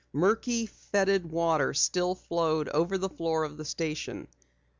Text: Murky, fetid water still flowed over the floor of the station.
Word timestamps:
Murky, 0.13 0.65
fetid 0.65 1.29
water 1.31 1.75
still 1.75 2.15
flowed 2.15 2.67
over 2.69 2.97
the 2.97 3.07
floor 3.07 3.43
of 3.43 3.57
the 3.57 3.65
station. 3.65 4.27